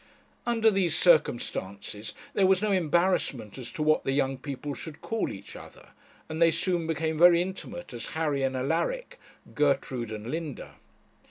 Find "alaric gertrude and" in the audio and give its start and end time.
8.57-10.31